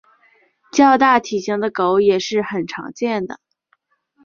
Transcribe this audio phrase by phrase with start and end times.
[0.73, 3.39] 较大体型的狗也是很常见的。